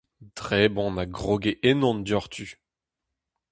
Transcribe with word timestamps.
Debron 0.49 0.93
a 1.03 1.05
groge 1.17 1.53
ennon 1.69 1.95
diouzhtu. 2.05 2.47